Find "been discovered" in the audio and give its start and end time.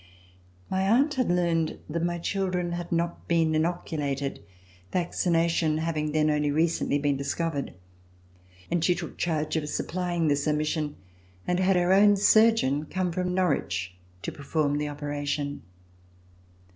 6.99-7.75